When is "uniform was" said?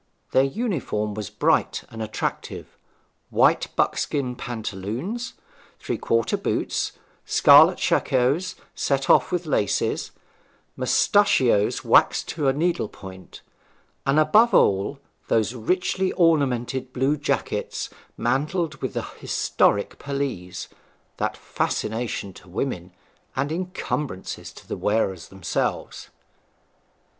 0.45-1.29